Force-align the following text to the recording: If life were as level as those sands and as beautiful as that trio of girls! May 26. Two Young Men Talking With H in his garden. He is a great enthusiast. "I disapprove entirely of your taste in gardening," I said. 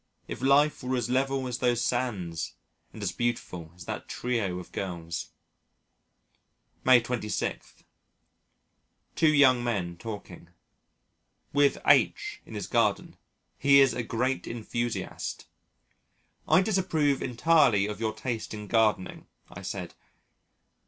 If 0.27 0.41
life 0.41 0.81
were 0.81 0.97
as 0.97 1.11
level 1.11 1.47
as 1.47 1.59
those 1.59 1.83
sands 1.83 2.55
and 2.91 3.03
as 3.03 3.11
beautiful 3.11 3.71
as 3.75 3.85
that 3.85 4.09
trio 4.09 4.57
of 4.57 4.71
girls! 4.71 5.29
May 6.83 7.01
26. 7.01 7.83
Two 9.15 9.31
Young 9.31 9.63
Men 9.63 9.97
Talking 9.97 10.49
With 11.53 11.77
H 11.85 12.41
in 12.47 12.55
his 12.55 12.65
garden. 12.65 13.15
He 13.59 13.79
is 13.79 13.93
a 13.93 14.01
great 14.01 14.47
enthusiast. 14.47 15.45
"I 16.47 16.63
disapprove 16.63 17.21
entirely 17.21 17.85
of 17.85 17.99
your 17.99 18.15
taste 18.15 18.55
in 18.55 18.65
gardening," 18.65 19.27
I 19.51 19.61
said. 19.61 19.93